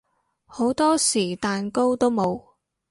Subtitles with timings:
[0.47, 2.43] 好多時蛋糕都冇